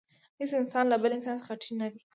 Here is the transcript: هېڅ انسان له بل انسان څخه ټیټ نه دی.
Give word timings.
هېڅ 0.39 0.51
انسان 0.61 0.85
له 0.91 0.97
بل 1.03 1.11
انسان 1.17 1.35
څخه 1.41 1.53
ټیټ 1.61 1.71
نه 1.81 1.87
دی. 1.93 2.01